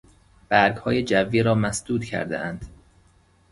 [0.49, 2.65] برگها جوی را مسدود کردهاند.